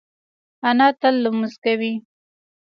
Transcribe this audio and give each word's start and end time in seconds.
انا 0.69 0.87
تل 0.99 1.15
لمونځ 1.23 1.53
کوي 1.63 1.93